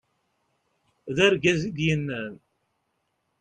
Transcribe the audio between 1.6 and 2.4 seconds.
i d-yennan